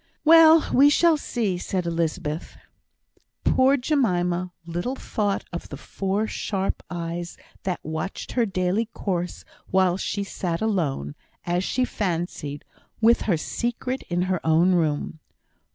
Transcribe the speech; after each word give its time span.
"Well! 0.25 0.67
we 0.73 0.89
shall 0.89 1.15
see," 1.15 1.59
said 1.59 1.85
Elizabeth. 1.85 2.57
Poor 3.43 3.77
Jemima 3.77 4.51
little 4.65 4.95
thought 4.95 5.45
of 5.53 5.69
the 5.69 5.77
four 5.77 6.25
sharp 6.25 6.81
eyes 6.89 7.37
that 7.65 7.85
watched 7.85 8.31
her 8.31 8.47
daily 8.47 8.87
course 8.95 9.45
while 9.69 9.97
she 9.97 10.23
sat 10.23 10.59
alone, 10.59 11.13
as 11.45 11.63
she 11.63 11.85
fancied, 11.85 12.65
with 12.99 13.21
her 13.29 13.37
secret 13.37 14.01
in 14.09 14.23
her 14.23 14.43
own 14.43 14.71
room. 14.73 15.19